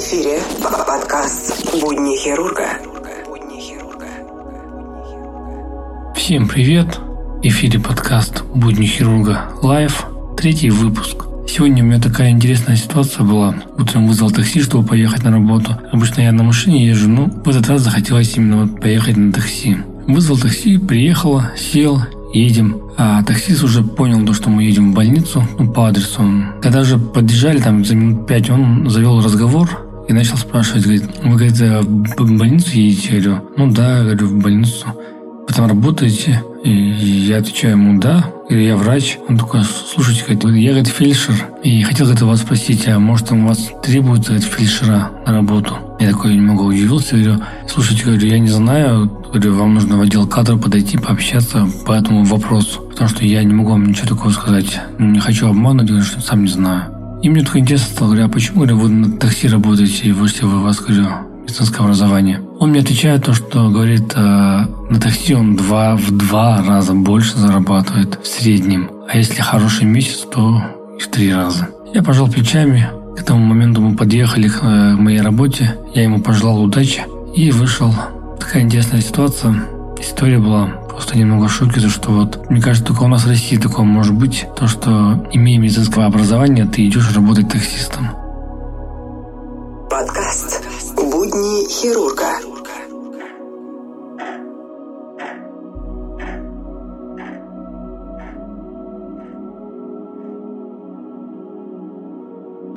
эфире 0.00 0.40
подкаст 0.62 1.78
«Будни 1.78 2.16
хирурга». 2.16 2.64
Всем 6.16 6.48
привет! 6.48 6.86
В 6.96 7.44
эфире 7.44 7.78
подкаст 7.78 8.42
«Будни 8.54 8.86
хирурга 8.86 9.50
Лайв», 9.60 10.06
третий 10.38 10.70
выпуск. 10.70 11.26
Сегодня 11.46 11.84
у 11.84 11.86
меня 11.86 12.00
такая 12.00 12.30
интересная 12.30 12.76
ситуация 12.76 13.26
была. 13.26 13.54
Утром 13.76 14.06
вызвал 14.08 14.30
такси, 14.30 14.62
чтобы 14.62 14.88
поехать 14.88 15.22
на 15.22 15.32
работу. 15.32 15.76
Обычно 15.92 16.22
я 16.22 16.32
на 16.32 16.44
машине 16.44 16.86
езжу, 16.86 17.10
но 17.10 17.26
в 17.26 17.46
этот 17.46 17.68
раз 17.68 17.82
захотелось 17.82 18.34
именно 18.38 18.62
вот 18.62 18.80
поехать 18.80 19.18
на 19.18 19.30
такси. 19.34 19.76
Вызвал 20.06 20.38
такси, 20.38 20.78
приехала, 20.78 21.50
сел, 21.58 22.00
едем. 22.32 22.80
А 22.96 23.22
таксист 23.22 23.62
уже 23.62 23.82
понял, 23.82 24.24
то, 24.24 24.32
что 24.32 24.48
мы 24.48 24.62
едем 24.62 24.92
в 24.92 24.94
больницу, 24.94 25.46
ну, 25.58 25.70
по 25.70 25.88
адресу. 25.88 26.22
Когда 26.62 26.80
уже 26.80 26.96
подъезжали, 26.96 27.58
там 27.58 27.84
за 27.84 27.94
минут 27.94 28.26
пять, 28.26 28.48
он 28.48 28.88
завел 28.88 29.20
разговор 29.20 29.89
и 30.10 30.12
начал 30.12 30.36
спрашивать, 30.36 30.82
говорит, 30.82 31.04
вы, 31.22 31.36
говорит, 31.36 31.60
«А 31.62 31.82
в 31.82 32.36
больницу 32.36 32.76
едете? 32.76 33.16
Я 33.16 33.22
говорю, 33.22 33.44
ну 33.56 33.70
да, 33.70 34.02
говорю, 34.02 34.26
в 34.26 34.42
больницу. 34.42 34.86
Вы 35.46 35.54
там 35.54 35.68
работаете? 35.68 36.42
И 36.64 36.70
я 36.72 37.38
отвечаю 37.38 37.74
ему, 37.74 38.00
да. 38.00 38.24
Или 38.48 38.62
я 38.64 38.76
врач. 38.76 39.18
Он 39.28 39.38
такой, 39.38 39.60
слушайте, 39.62 40.24
говорит, 40.24 40.60
я, 40.60 40.70
говорит, 40.72 40.88
фельдшер. 40.88 41.50
И 41.62 41.82
хотел, 41.82 42.06
говорит, 42.06 42.22
вас 42.22 42.40
спросить, 42.40 42.88
а 42.88 42.98
может, 42.98 43.28
там 43.28 43.44
у 43.44 43.48
вас 43.48 43.70
требуется, 43.84 44.32
говорит, 44.32 44.48
фельдшера 44.48 45.12
на 45.24 45.32
работу? 45.32 45.76
Я 46.00 46.10
такой 46.10 46.34
немного 46.34 46.62
удивился, 46.62 47.14
говорю, 47.16 47.40
слушайте, 47.68 48.04
говорю, 48.04 48.26
я 48.26 48.40
не 48.40 48.48
знаю, 48.48 49.06
говорю, 49.32 49.54
вам 49.54 49.74
нужно 49.74 49.96
в 49.96 50.00
отдел 50.00 50.26
кадров 50.26 50.60
подойти, 50.60 50.98
пообщаться 50.98 51.68
по 51.86 51.92
этому 51.92 52.24
вопросу. 52.24 52.80
Потому 52.80 53.08
что 53.08 53.24
я 53.24 53.44
не 53.44 53.54
могу 53.54 53.70
вам 53.70 53.86
ничего 53.86 54.08
такого 54.08 54.32
сказать. 54.32 54.80
Ну, 54.98 55.06
не 55.06 55.20
хочу 55.20 55.46
обмануть, 55.46 55.86
говорю, 55.86 56.04
что 56.04 56.20
сам 56.20 56.42
не 56.42 56.48
знаю. 56.48 56.99
И 57.22 57.28
мне 57.28 57.42
только 57.42 57.58
интересно 57.58 58.06
говорю, 58.06 58.24
а 58.24 58.28
почему, 58.28 58.56
говорю, 58.58 58.78
вы 58.78 58.88
на 58.88 59.16
такси 59.18 59.48
работаете, 59.48 60.08
если 60.08 60.44
вы 60.44 60.62
вас, 60.62 60.80
говорю, 60.80 61.06
медицинского 61.42 61.86
образования. 61.86 62.40
Он 62.58 62.70
мне 62.70 62.80
отвечает 62.80 63.24
то, 63.24 63.34
что 63.34 63.68
говорит, 63.68 64.12
э, 64.14 64.18
на 64.18 65.00
такси 65.00 65.34
он 65.34 65.56
два, 65.56 65.96
в 65.96 66.10
два 66.10 66.62
раза 66.62 66.94
больше 66.94 67.36
зарабатывает 67.36 68.18
в 68.22 68.26
среднем. 68.26 68.90
А 69.08 69.16
если 69.16 69.42
хороший 69.42 69.84
месяц, 69.84 70.26
то 70.32 70.62
и 70.98 71.02
в 71.02 71.08
три 71.08 71.32
раза. 71.32 71.68
Я 71.92 72.02
пожал 72.02 72.28
плечами. 72.28 72.88
К 73.16 73.20
этому 73.20 73.44
моменту 73.44 73.80
мы 73.80 73.96
подъехали 73.96 74.48
к 74.48 74.60
э, 74.62 74.94
моей 74.94 75.20
работе. 75.20 75.76
Я 75.94 76.04
ему 76.04 76.20
пожелал 76.20 76.62
удачи 76.62 77.02
и 77.34 77.50
вышел. 77.50 77.92
Такая 78.38 78.62
интересная 78.62 79.00
ситуация. 79.00 79.54
История 80.00 80.38
была 80.38 80.66
просто 81.00 81.16
немного 81.16 81.48
в 81.48 81.52
шоке, 81.52 81.80
то 81.80 81.88
что 81.88 82.10
вот, 82.10 82.50
мне 82.50 82.60
кажется, 82.60 82.86
только 82.88 83.04
у 83.04 83.08
нас 83.08 83.24
в 83.24 83.28
России 83.28 83.56
такое 83.56 83.86
может 83.86 84.12
быть, 84.12 84.46
то, 84.54 84.66
что 84.66 85.26
имея 85.32 85.58
медицинское 85.58 86.04
образование, 86.04 86.66
ты 86.66 86.86
идешь 86.86 87.14
работать 87.14 87.48
таксистом. 87.48 88.10
Подкаст 89.88 90.62
«Будни 90.96 91.66
хирурга». 91.70 92.26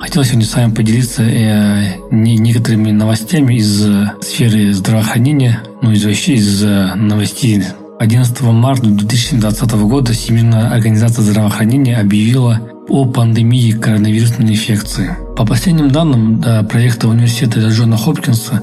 Хотел 0.00 0.24
сегодня 0.24 0.46
с 0.46 0.54
вами 0.54 0.74
поделиться 0.74 1.22
э, 1.24 1.98
не, 2.10 2.38
некоторыми 2.38 2.90
новостями 2.90 3.56
из 3.56 3.86
сферы 4.22 4.72
здравоохранения, 4.72 5.62
ну 5.82 5.90
и 5.90 5.98
вообще 6.02 6.34
из 6.34 6.64
э, 6.64 6.94
новостей 6.94 7.62
11 8.00 8.40
марта 8.42 8.86
2020 8.86 9.72
года 9.72 10.12
Всемирная 10.12 10.70
организация 10.70 11.22
здравоохранения 11.22 11.96
объявила 11.96 12.60
о 12.88 13.06
пандемии 13.06 13.70
коронавирусной 13.72 14.50
инфекции. 14.50 15.16
По 15.36 15.46
последним 15.46 15.90
данным 15.90 16.42
проекта 16.68 17.08
университета 17.08 17.60
Джона 17.68 17.96
Хопкинса, 17.96 18.62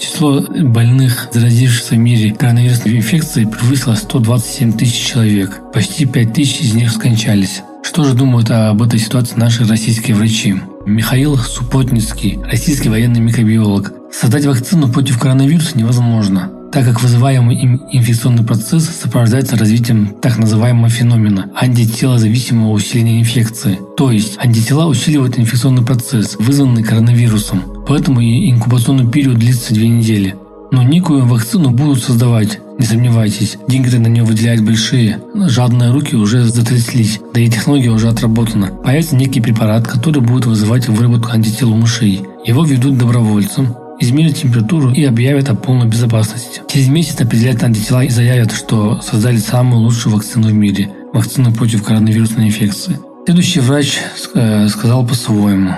число 0.00 0.40
больных, 0.40 1.28
заразившихся 1.30 1.94
в 1.94 1.98
мире 1.98 2.32
коронавирусной 2.32 2.96
инфекцией, 2.96 3.46
превысило 3.46 3.94
127 3.94 4.72
тысяч 4.72 5.06
человек. 5.06 5.60
Почти 5.72 6.06
5 6.06 6.32
тысяч 6.32 6.60
из 6.60 6.74
них 6.74 6.90
скончались. 6.90 7.62
Что 7.82 8.04
же 8.04 8.14
думают 8.14 8.50
об 8.50 8.82
этой 8.82 8.98
ситуации 8.98 9.36
наши 9.36 9.64
российские 9.64 10.16
врачи? 10.16 10.56
Михаил 10.86 11.36
Супотницкий, 11.36 12.38
российский 12.42 12.88
военный 12.88 13.20
микробиолог. 13.20 13.92
Создать 14.10 14.46
вакцину 14.46 14.88
против 14.88 15.18
коронавируса 15.18 15.78
невозможно 15.78 16.50
так 16.72 16.84
как 16.84 17.02
вызываемый 17.02 17.56
им 17.56 17.82
инфекционный 17.90 18.44
процесс 18.44 18.84
сопровождается 18.84 19.56
развитием 19.56 20.14
так 20.20 20.38
называемого 20.38 20.88
феномена 20.88 21.50
антителозависимого 21.54 22.70
усиления 22.72 23.20
инфекции. 23.20 23.78
То 23.96 24.10
есть 24.10 24.38
антитела 24.38 24.86
усиливают 24.86 25.38
инфекционный 25.38 25.84
процесс, 25.84 26.36
вызванный 26.38 26.82
коронавирусом. 26.82 27.84
Поэтому 27.86 28.20
и 28.20 28.50
инкубационный 28.50 29.10
период 29.10 29.38
длится 29.38 29.74
две 29.74 29.88
недели. 29.88 30.36
Но 30.72 30.84
некую 30.84 31.26
вакцину 31.26 31.70
будут 31.70 32.02
создавать, 32.02 32.60
не 32.78 32.86
сомневайтесь. 32.86 33.58
Деньги 33.66 33.94
на 33.96 34.06
нее 34.06 34.22
выделяют 34.22 34.62
большие. 34.62 35.18
Жадные 35.34 35.90
руки 35.90 36.14
уже 36.14 36.44
затряслись, 36.44 37.20
да 37.34 37.40
и 37.40 37.48
технология 37.50 37.90
уже 37.90 38.08
отработана. 38.08 38.68
Появится 38.68 39.16
некий 39.16 39.40
препарат, 39.40 39.88
который 39.88 40.22
будет 40.22 40.46
вызывать 40.46 40.88
выработку 40.88 41.32
антител 41.32 41.72
у 41.72 41.76
мышей. 41.76 42.22
Его 42.46 42.64
ведут 42.64 42.96
добровольцам, 42.96 43.74
измерят 44.00 44.36
температуру 44.36 44.90
и 44.90 45.04
объявят 45.04 45.48
о 45.50 45.54
полной 45.54 45.86
безопасности. 45.86 46.62
Через 46.68 46.88
месяц 46.88 47.20
определят 47.20 47.62
антитела 47.62 48.04
и 48.04 48.08
заявят, 48.08 48.52
что 48.52 49.00
создали 49.02 49.36
самую 49.36 49.82
лучшую 49.82 50.16
вакцину 50.16 50.48
в 50.48 50.52
мире– 50.52 50.90
вакцину 51.12 51.52
против 51.52 51.84
коронавирусной 51.84 52.46
инфекции. 52.46 52.98
Следующий 53.26 53.60
врач 53.60 53.98
э, 54.34 54.68
сказал 54.68 55.06
по-своему. 55.06 55.74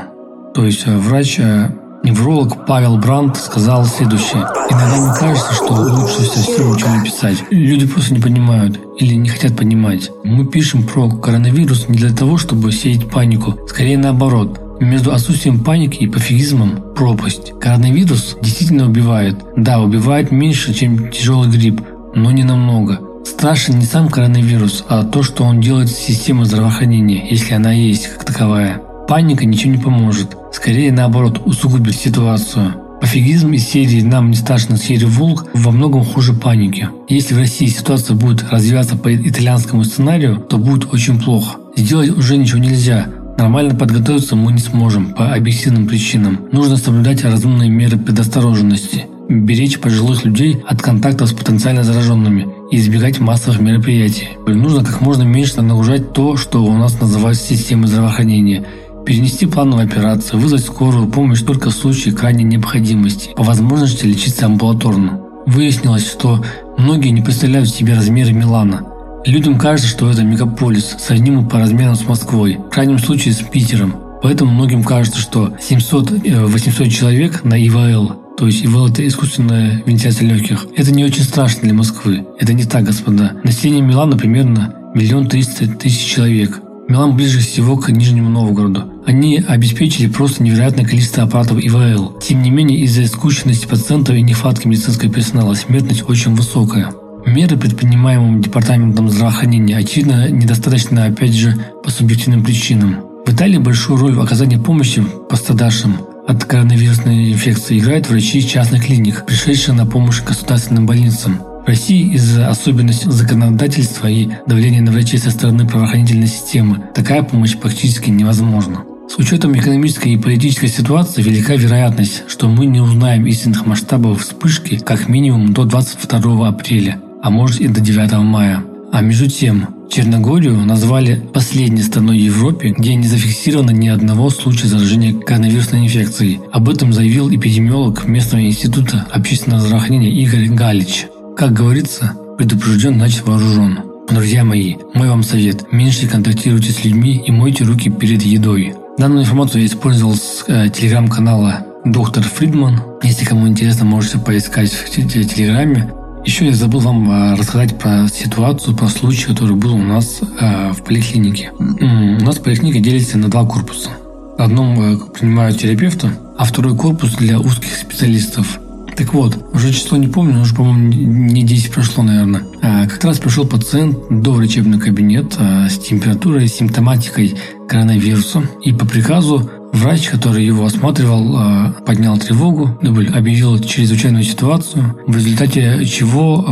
То 0.55 0.65
есть 0.65 0.85
э, 0.87 0.97
врач 0.97 1.39
э, 1.39 1.71
Невролог 2.05 2.67
Павел 2.67 2.99
Брандт 2.99 3.37
сказал 3.37 3.87
следующее. 3.87 4.45
Иногда 4.71 4.97
мне 5.01 5.15
кажется, 5.21 5.55
что 5.55 5.73
лучше 5.73 6.23
совсем 6.23 6.73
ничего 6.73 6.97
не 6.97 7.05
писать. 7.05 7.45
Люди 7.51 7.87
просто 7.87 8.15
не 8.15 8.21
понимают 8.21 8.81
или 8.99 9.15
не 9.15 9.29
хотят 9.29 9.57
понимать. 9.57 10.11
Мы 10.25 10.45
пишем 10.45 10.83
про 10.83 11.09
коронавирус 11.09 11.89
не 11.89 11.95
для 11.97 12.11
того, 12.11 12.39
чтобы 12.39 12.73
сеять 12.73 13.09
панику. 13.09 13.57
Скорее 13.69 13.99
наоборот. 13.99 14.61
Между 14.83 15.13
отсутствием 15.13 15.61
паники 15.61 15.99
и 15.99 16.09
пофигизмом– 16.09 16.83
пропасть. 16.97 17.53
Коронавирус 17.61 18.37
действительно 18.43 18.87
убивает. 18.87 19.37
Да, 19.57 19.81
убивает 19.81 20.33
меньше, 20.33 20.75
чем 20.75 21.09
тяжелый 21.13 21.49
грипп, 21.49 21.83
но 22.17 22.33
не 22.33 22.43
намного. 22.43 22.99
Страшен 23.25 23.79
не 23.79 23.85
сам 23.85 24.09
коронавирус, 24.09 24.85
а 24.89 25.05
то, 25.05 25.23
что 25.23 25.45
он 25.45 25.61
делает 25.61 25.89
с 25.89 25.97
системой 25.97 26.47
здравоохранения, 26.47 27.29
если 27.31 27.55
она 27.55 27.73
есть 27.73 28.09
как 28.09 28.25
таковая. 28.25 28.83
Паника 29.07 29.47
ничего 29.47 29.73
не 29.73 29.79
поможет. 29.79 30.37
Скорее 30.53 30.91
наоборот, 30.91 31.41
усугубит 31.45 31.95
ситуацию. 31.95 32.75
Пофигизм 33.01 33.53
из 33.53 33.69
серии 33.69 34.03
«Нам 34.03 34.31
не 34.31 34.37
страшно» 34.37 34.77
серии 34.77 35.05
«Волк» 35.05 35.47
во 35.55 35.71
многом 35.71 36.05
хуже 36.05 36.35
паники. 36.35 36.89
Если 37.09 37.35
в 37.35 37.39
России 37.39 37.67
ситуация 37.67 38.17
будет 38.17 38.51
развиваться 38.51 38.97
по 38.97 39.15
итальянскому 39.15 39.85
сценарию, 39.85 40.39
то 40.39 40.59
будет 40.59 40.93
очень 40.93 41.21
плохо. 41.21 41.59
Сделать 41.77 42.11
уже 42.11 42.37
ничего 42.37 42.59
нельзя, 42.59 43.07
Нормально 43.39 43.75
подготовиться 43.75 44.37
мы 44.37 44.53
не 44.53 44.59
сможем 44.59 45.15
по 45.15 45.33
объективным 45.35 45.87
причинам. 45.87 46.41
Нужно 46.53 46.77
соблюдать 46.77 47.25
разумные 47.25 47.71
меры 47.71 47.97
предосторожности, 47.97 49.07
беречь 49.29 49.81
пожилых 49.81 50.25
людей 50.25 50.63
от 50.67 50.83
контактов 50.83 51.31
с 51.31 51.33
потенциально 51.33 51.83
зараженными 51.83 52.49
и 52.71 52.77
избегать 52.77 53.21
массовых 53.21 53.61
мероприятий. 53.61 54.29
Нужно 54.47 54.85
как 54.85 55.01
можно 55.01 55.23
меньше 55.23 55.63
нагружать 55.63 56.13
то, 56.13 56.37
что 56.37 56.65
у 56.65 56.73
нас 56.73 57.01
называется 57.01 57.45
системой 57.45 57.89
здравоохранения– 57.89 58.65
перенести 59.05 59.47
плановую 59.47 59.87
операцию, 59.87 60.41
вызвать 60.41 60.65
скорую 60.65 61.09
помощь 61.09 61.43
только 61.43 61.71
в 61.71 61.75
случае 61.75 62.15
крайней 62.15 62.45
необходимости, 62.45 63.31
по 63.35 63.43
возможности 63.43 64.07
лечиться 64.07 64.47
амбулаторно. 64.47 65.21
Выяснилось, 65.47 66.09
что 66.09 66.45
многие 66.79 67.09
не 67.09 67.21
представляют 67.21 67.69
себе 67.69 67.95
размеры 67.95 68.33
Милана, 68.33 68.87
Людям 69.25 69.57
кажется, 69.57 69.89
что 69.89 70.11
это 70.11 70.25
мегаполис, 70.25 70.97
сравнимый 70.99 71.49
по 71.49 71.59
размерам 71.59 71.95
с 71.95 72.05
Москвой, 72.07 72.57
в 72.57 72.71
крайнем 72.71 72.99
случае 72.99 73.35
с 73.35 73.39
Питером. 73.39 73.95
Поэтому 74.21 74.53
многим 74.53 74.83
кажется, 74.83 75.21
что 75.21 75.57
700-800 75.61 76.87
э, 76.87 76.89
человек 76.89 77.45
на 77.45 77.55
ИВЛ, 77.55 78.37
то 78.37 78.47
есть 78.47 78.65
ИВЛ– 78.65 78.87
это 78.89 79.07
искусственная 79.07 79.83
вентиляция 79.87 80.29
легких, 80.29 80.67
это 80.77 80.91
не 80.91 81.05
очень 81.05 81.23
страшно 81.23 81.63
для 81.63 81.75
Москвы. 81.75 82.27
Это 82.39 82.53
не 82.53 82.65
так, 82.65 82.85
господа. 82.85 83.33
Население 83.45 83.83
Милана 83.83 84.17
примерно 84.17 84.75
миллион 84.95 85.29
триста 85.29 85.69
тысяч 85.69 86.05
человек. 86.15 86.61
Милан 86.89 87.17
ближе 87.17 87.39
всего 87.39 87.77
к 87.77 87.91
Нижнему 87.91 88.29
Новгороду. 88.29 88.93
Они 89.07 89.39
обеспечили 89.47 90.09
просто 90.09 90.43
невероятное 90.43 90.85
количество 90.85 91.23
аппаратов 91.23 91.59
ИВЛ. 91.59 92.19
Тем 92.21 92.43
не 92.43 92.51
менее, 92.51 92.81
из-за 92.81 93.05
искученности 93.05 93.67
пациентов 93.67 94.17
и 94.17 94.23
нехватки 94.23 94.67
медицинского 94.67 95.13
персонала 95.13 95.55
смертность 95.55 96.09
очень 96.09 96.35
высокая. 96.35 96.93
Меры, 97.27 97.57
предпринимаемым 97.57 98.43
Департаментом 98.43 99.09
здравоохранения, 99.09 99.77
очевидно, 99.77 100.29
недостаточно, 100.29 101.07
опять 101.07 101.35
же, 101.35 101.55
по 101.83 101.91
субъективным 101.91 102.45
причинам. 102.45 103.05
В 103.25 103.33
Италии 103.33 103.59
большую 103.59 103.99
роль 103.99 104.15
в 104.15 104.21
оказании 104.21 104.57
помощи 104.57 105.03
пострадавшим 105.31 105.97
от 106.27 106.45
коронавирусной 106.45 107.33
инфекции 107.33 107.79
играют 107.79 108.09
врачи 108.09 108.47
частных 108.47 108.87
клиник, 108.87 109.25
пришедшие 109.27 109.75
на 109.75 109.87
помощь 109.87 110.23
государственным 110.23 110.87
больницам. 110.87 111.41
В 111.65 111.69
России 111.69 112.15
из-за 112.15 112.49
особенностей 112.49 113.11
законодательства 113.11 114.09
и 114.09 114.29
давления 114.47 114.83
на 114.83 114.91
врачей 114.91 115.19
со 115.19 115.31
стороны 115.31 115.67
правоохранительной 115.67 116.27
системы 116.27 116.83
такая 116.95 117.23
помощь 117.23 117.57
практически 117.57 118.11
невозможна. 118.11 118.85
С 119.09 119.19
учетом 119.19 119.57
экономической 119.57 120.15
и 120.15 120.17
политической 120.17 120.69
ситуации 120.69 121.23
велика 121.23 121.55
вероятность, 121.55 122.25
что 122.29 122.49
мы 122.49 122.67
не 122.67 122.81
узнаем 122.81 123.27
истинных 123.27 123.67
масштабов 123.67 124.23
вспышки 124.23 124.79
как 124.79 125.09
минимум 125.09 125.53
до 125.53 125.65
22 125.65 126.49
апреля, 126.49 126.99
а 127.23 127.31
может 127.31 127.61
и 127.61 127.69
до 127.69 127.81
9 127.81 128.13
мая. 128.25 128.63
А 128.93 129.01
между 129.01 129.29
тем, 129.29 129.69
Черногорию 129.93 130.57
назвали 130.65 131.23
последней 131.35 131.83
страной 131.83 132.19
Европе, 132.19 132.75
где 132.77 132.95
не 132.95 133.07
зафиксировано 133.07 133.73
ни 133.73 133.89
одного 133.89 134.31
случая 134.31 134.69
заражения 134.69 135.13
коронавирусной 135.13 135.85
инфекцией. 135.85 136.41
Об 136.51 136.71
этом 136.71 136.95
заявил 136.95 137.29
эпидемиолог 137.29 138.07
местного 138.07 138.43
института 138.43 139.07
общественного 139.11 139.61
здравоохранения 139.61 140.11
Игорь 140.11 140.49
Галич. 140.49 141.09
Как 141.37 141.53
говорится, 141.53 142.15
предупрежден, 142.39 142.95
значит 142.95 143.27
вооружен. 143.27 143.81
Друзья 144.11 144.45
мои, 144.45 144.77
мой 144.95 145.11
вам 145.11 145.23
совет– 145.23 145.67
меньше 145.73 146.09
контактируйте 146.09 146.73
с 146.73 146.85
людьми 146.85 147.23
и 147.27 147.31
мойте 147.31 147.65
руки 147.65 147.91
перед 147.91 148.23
едой. 148.23 148.75
Данную 148.99 149.23
информацию 149.23 149.61
я 149.61 149.67
использовал 149.67 150.15
с 150.15 150.45
э, 150.49 150.69
телеграм-канала 150.71 151.67
доктор 151.85 152.25
Фридман. 152.25 152.81
Если 153.03 153.27
кому 153.27 153.47
интересно, 153.47 153.85
можете 153.85 154.19
поискать 154.19 154.73
в 154.73 154.91
телеграме. 154.91 155.93
Еще 156.25 156.47
я 156.47 156.55
забыл 156.55 156.79
вам 156.81 157.11
э, 157.11 157.35
рассказать 157.35 157.79
про 157.79 158.07
ситуацию, 158.07 158.77
про 158.77 158.87
случай, 158.87 159.27
который 159.27 159.57
был 159.57 159.75
у 159.75 159.83
нас 159.83 160.21
э, 160.23 160.71
в 160.71 160.85
поликлинике. 160.85 161.51
У 161.59 162.25
нас 162.25 162.39
поликлиника 162.39 162.79
делится 162.79 163.19
на 163.19 163.29
два 163.29 163.45
корпуса. 163.45 163.91
В 164.39 164.41
одном 164.41 164.81
э, 164.81 164.99
принимают 165.19 165.59
терапевта, 165.59 166.13
а 166.39 166.45
второй 166.45 166.77
корпус 166.77 167.15
для 167.15 167.41
узких 167.41 167.75
специалистов. 167.75 168.61
Так 168.97 169.15
вот, 169.15 169.37
уже 169.53 169.73
число 169.73 169.99
не 169.99 170.07
помню, 170.07 170.41
уже, 170.41 170.55
по-моему, 170.55 170.93
не 170.93 171.43
10 171.43 171.73
прошло, 171.73 172.05
наверное. 172.05 172.43
Как 172.61 173.03
раз 173.03 173.19
пришел 173.19 173.47
пациент 173.47 173.97
до 174.11 174.33
врачебный 174.33 174.79
кабинет 174.79 175.35
с 175.35 175.79
температурой, 175.79 176.47
симптоматикой 176.47 177.35
коронавируса. 177.67 178.43
И 178.63 178.73
по 178.73 178.85
приказу 178.85 179.51
врач, 179.73 180.09
который 180.09 180.45
его 180.45 180.65
осматривал, 180.65 181.37
а, 181.37 181.75
поднял 181.87 182.17
тревогу, 182.19 182.79
объявил 182.83 183.59
чрезвычайную 183.59 184.25
ситуацию, 184.25 184.97
в 185.07 185.17
результате 185.17 185.85
чего 185.87 186.47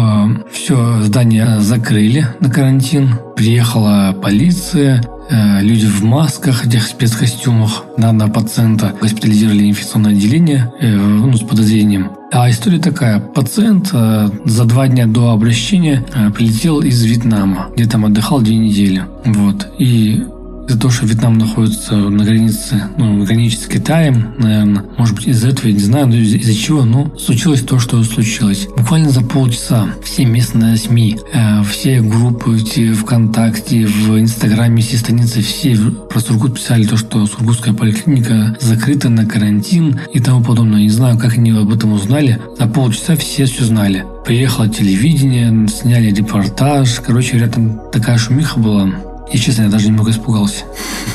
все 0.50 1.02
здание 1.02 1.60
закрыли 1.60 2.26
на 2.40 2.50
карантин. 2.50 3.14
Приехала 3.36 4.14
полиция, 4.20 5.02
Э, 5.30 5.62
люди 5.62 5.86
в 5.86 6.02
масках, 6.02 6.66
этих 6.66 6.86
спецкостюмах 6.86 7.84
данного 7.96 8.30
пациента 8.30 8.92
госпитализировали 9.00 9.68
инфекционное 9.68 10.10
отделение 10.12 10.72
э, 10.80 10.90
ну, 10.92 11.32
с 11.36 11.40
подозрением. 11.40 12.10
А 12.32 12.50
история 12.50 12.78
такая. 12.78 13.20
Пациент 13.20 13.90
э, 13.92 14.28
за 14.44 14.64
два 14.64 14.88
дня 14.88 15.06
до 15.06 15.30
обращения 15.30 16.04
прилетел 16.34 16.80
из 16.80 17.02
Вьетнама, 17.04 17.68
где 17.74 17.86
там 17.86 18.04
отдыхал 18.06 18.40
две 18.40 18.56
недели. 18.56 19.04
Вот. 19.24 19.68
И 19.78 20.24
из-за 20.70 20.78
того, 20.78 20.92
что 20.92 21.06
Вьетнам 21.06 21.36
находится 21.36 21.96
на 21.96 22.24
границе, 22.24 22.84
ну, 22.96 23.24
граничит 23.24 23.62
с 23.62 23.66
Китаем, 23.66 24.34
наверное, 24.38 24.84
может 24.96 25.16
быть, 25.16 25.26
из-за 25.26 25.48
этого, 25.48 25.66
я 25.66 25.72
не 25.72 25.80
знаю, 25.80 26.08
из-за 26.12 26.54
чего, 26.54 26.84
но 26.84 27.12
случилось 27.18 27.62
то, 27.62 27.80
что 27.80 28.02
случилось. 28.04 28.68
Буквально 28.76 29.10
за 29.10 29.22
полчаса 29.22 29.88
все 30.04 30.24
местные 30.24 30.76
СМИ, 30.76 31.18
э, 31.32 31.64
все 31.64 32.00
группы 32.00 32.50
в 32.50 32.94
ВКонтакте, 32.94 33.86
в 33.86 34.16
Инстаграме, 34.18 34.80
все 34.80 34.98
страницы, 34.98 35.42
все 35.42 35.76
про 36.08 36.20
Сургут 36.20 36.54
писали 36.54 36.84
то, 36.84 36.96
что 36.96 37.26
Сургутская 37.26 37.74
поликлиника 37.74 38.56
закрыта 38.60 39.08
на 39.08 39.26
карантин 39.26 39.98
и 40.12 40.20
тому 40.20 40.44
подобное. 40.44 40.82
Не 40.82 40.90
знаю, 40.90 41.18
как 41.18 41.36
они 41.36 41.50
об 41.50 41.72
этом 41.72 41.92
узнали. 41.92 42.40
За 42.58 42.68
полчаса 42.68 43.16
все 43.16 43.46
все 43.46 43.64
знали. 43.64 44.04
Приехало 44.24 44.68
телевидение, 44.68 45.66
сняли 45.66 46.12
репортаж. 46.12 47.00
Короче 47.00 47.44
там 47.48 47.80
такая 47.90 48.18
шумиха 48.18 48.60
была. 48.60 49.09
И, 49.32 49.38
честно, 49.38 49.62
я 49.62 49.68
даже 49.68 49.88
немного 49.88 50.10
испугался. 50.10 50.64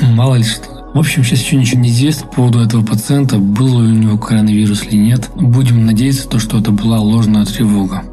Мало 0.02 0.36
ли 0.36 0.44
что. 0.44 0.76
В 0.94 1.00
общем, 1.00 1.26
сейчас 1.26 1.40
еще 1.40 1.58
ничего 1.58 1.82
не 1.82 1.90
известно 1.90 2.28
по 2.28 2.36
поводу 2.36 2.60
этого 2.62 2.82
пациента, 2.82 3.38
был 3.38 3.82
ли 3.82 3.92
у 3.92 3.96
него 3.96 4.18
коронавирус 4.18 4.84
или 4.84 4.96
нет. 4.96 5.30
Будем 5.36 5.86
надеяться, 5.86 6.28
то, 6.28 6.40
что 6.40 6.58
это 6.58 6.72
была 6.72 7.00
ложная 7.00 7.46
тревога. 7.46 8.04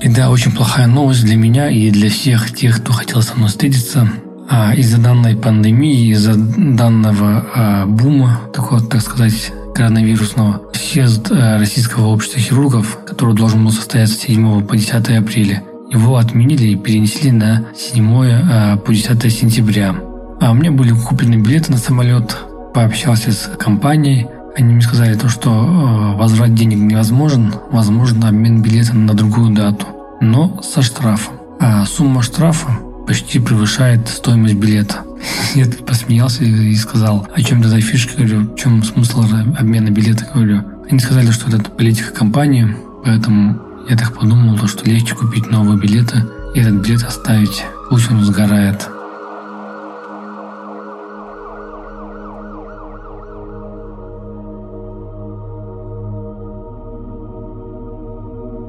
И 0.00 0.08
да, 0.08 0.30
очень 0.30 0.50
плохая 0.50 0.88
новость 0.88 1.24
для 1.24 1.36
меня 1.36 1.70
и 1.70 1.92
для 1.92 2.10
всех 2.10 2.52
тех, 2.52 2.82
кто 2.82 2.92
хотел 2.92 3.22
со 3.22 3.36
мной 3.36 3.48
встретиться. 3.48 4.10
А 4.50 4.74
из-за 4.74 4.98
данной 4.98 5.36
пандемии, 5.36 6.10
из-за 6.10 6.34
данного 6.34 7.46
а, 7.54 7.86
бума, 7.86 8.40
такого, 8.52 8.80
так 8.80 9.00
сказать, 9.00 9.52
коронавирусного, 9.74 10.60
съезд 10.74 11.30
э, 11.30 11.58
Российского 11.58 12.08
общества 12.08 12.40
хирургов, 12.40 12.98
который 13.12 13.34
должен 13.34 13.62
был 13.62 13.72
состояться 13.72 14.14
с 14.16 14.20
7 14.20 14.66
по 14.66 14.74
10 14.74 14.94
апреля, 14.94 15.62
его 15.90 16.16
отменили 16.16 16.68
и 16.68 16.76
перенесли 16.76 17.30
на 17.30 17.66
7 17.76 18.22
э, 18.24 18.76
по 18.78 18.92
10 18.92 19.32
сентября. 19.32 19.94
А 20.40 20.52
меня 20.54 20.72
были 20.72 20.92
куплены 20.92 21.34
билеты 21.34 21.72
на 21.72 21.78
самолет, 21.78 22.34
пообщался 22.72 23.32
с 23.32 23.50
компанией, 23.58 24.26
они 24.56 24.72
мне 24.72 24.82
сказали 24.82 25.14
то, 25.14 25.28
что 25.28 25.50
э, 25.50 26.16
возврат 26.16 26.54
денег 26.54 26.78
невозможен, 26.78 27.54
возможно 27.70 28.28
обмен 28.28 28.62
билета 28.62 28.96
на 28.96 29.12
другую 29.12 29.54
дату, 29.54 29.86
но 30.22 30.62
со 30.62 30.80
штрафом. 30.80 31.34
А 31.60 31.84
сумма 31.84 32.22
штрафа 32.22 32.78
почти 33.06 33.40
превышает 33.40 34.08
стоимость 34.08 34.54
билета. 34.54 35.02
Я 35.54 35.66
посмеялся 35.86 36.44
и 36.44 36.74
сказал, 36.76 37.26
о 37.34 37.42
чем 37.42 37.62
тогда 37.62 37.78
фишка, 37.78 38.16
говорю, 38.16 38.40
в 38.40 38.56
чем 38.56 38.82
смысл 38.82 39.22
обмена 39.58 39.90
билета, 39.90 40.30
говорю. 40.32 40.62
Они 40.90 40.98
сказали, 40.98 41.30
что 41.30 41.54
это 41.54 41.70
политика 41.70 42.10
компании, 42.12 42.74
поэтому 43.04 43.60
я 43.88 43.96
так 43.96 44.14
подумал, 44.14 44.56
что 44.66 44.84
легче 44.84 45.14
купить 45.14 45.50
новые 45.50 45.78
билеты 45.78 46.24
и 46.54 46.60
этот 46.60 46.74
билет 46.74 47.02
оставить, 47.02 47.64
пусть 47.88 48.10
он 48.10 48.24
сгорает. 48.24 48.88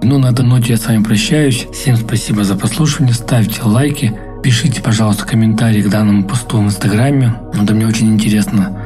Ну, 0.05 0.19
на 0.19 0.27
этой 0.27 0.45
ноте 0.45 0.73
я 0.73 0.77
с 0.77 0.85
вами 0.85 1.01
прощаюсь. 1.01 1.67
Всем 1.71 1.95
спасибо 1.95 2.43
за 2.43 2.55
прослушивание. 2.55 3.15
Ставьте 3.15 3.63
лайки, 3.63 4.13
Пишите, 4.43 4.81
пожалуйста, 4.81 5.25
комментарии 5.25 5.81
к 5.81 5.89
данному 5.89 6.25
посту 6.25 6.57
в 6.57 6.65
Инстаграме. 6.65 7.33
Это 7.53 7.73
мне 7.73 7.87
очень 7.87 8.13
интересно 8.13 8.77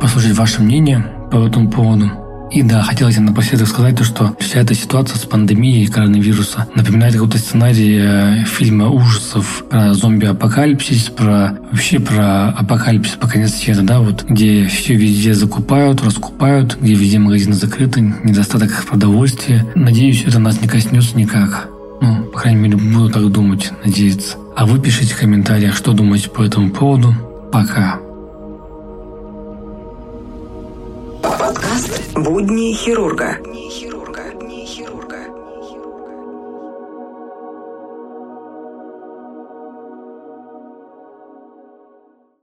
послушать 0.00 0.36
ваше 0.36 0.62
мнение 0.62 1.06
по 1.30 1.46
этому 1.46 1.70
поводу. 1.70 2.19
И 2.50 2.62
да, 2.62 2.82
хотелось 2.82 3.16
напоследок 3.18 3.68
сказать 3.68 3.96
то, 3.96 4.04
что 4.04 4.34
вся 4.40 4.60
эта 4.60 4.74
ситуация 4.74 5.16
с 5.16 5.24
пандемией 5.24 5.86
коронавируса 5.86 6.66
напоминает 6.74 7.14
какой-то 7.14 7.38
сценарий 7.38 7.98
э, 8.00 8.44
фильма 8.44 8.88
ужасов 8.88 9.64
про 9.70 9.94
зомби-апокалипсис, 9.94 11.10
про 11.10 11.58
вообще 11.70 12.00
про 12.00 12.48
апокалипсис 12.48 13.14
по 13.14 13.28
конец 13.28 13.54
света, 13.54 13.82
да, 13.82 14.00
вот, 14.00 14.24
где 14.28 14.66
все 14.66 14.94
везде 14.94 15.34
закупают, 15.34 16.02
раскупают, 16.02 16.76
где 16.80 16.94
везде 16.94 17.18
магазины 17.20 17.54
закрыты, 17.54 18.00
недостаток 18.00 18.84
продовольствия. 18.84 19.64
Надеюсь, 19.76 20.24
это 20.26 20.40
нас 20.40 20.60
не 20.60 20.66
коснется 20.66 21.16
никак. 21.16 21.68
Ну, 22.02 22.24
по 22.24 22.40
крайней 22.40 22.60
мере, 22.60 22.76
буду 22.76 23.10
так 23.10 23.30
думать, 23.30 23.70
надеяться. 23.84 24.36
А 24.56 24.66
вы 24.66 24.80
пишите 24.80 25.14
в 25.14 25.18
комментариях, 25.18 25.76
что 25.76 25.92
думаете 25.92 26.30
по 26.30 26.42
этому 26.42 26.70
поводу. 26.70 27.14
Пока. 27.52 28.00
«Будни 32.14 32.74
хирурга». 32.74 33.38